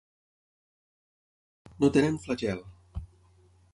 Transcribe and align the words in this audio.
No 1.85 1.91
tenen 1.99 2.17
flagel. 2.25 2.65